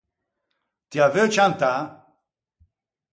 [0.89, 1.71] Ti â veu ciantâ?